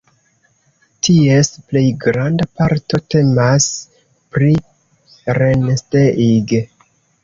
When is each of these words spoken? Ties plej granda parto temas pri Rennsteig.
Ties 1.07 1.51
plej 1.67 1.83
granda 2.07 2.49
parto 2.63 3.03
temas 3.17 3.71
pri 4.35 4.53
Rennsteig. 5.43 6.61